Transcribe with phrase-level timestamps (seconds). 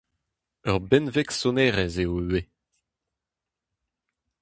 [0.71, 2.47] Ur benveg sonerezh eo ivez.